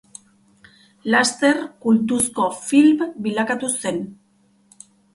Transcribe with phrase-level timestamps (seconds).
[1.15, 4.05] Laster kultuzko film bilakatu zen.